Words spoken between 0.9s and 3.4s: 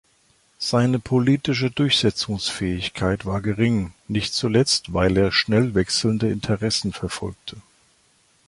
politische Durchsetzungsfähigkeit war